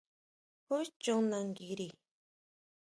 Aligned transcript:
¿Jú 0.65 0.77
chon 1.01 1.23
nanguiri? 1.31 1.87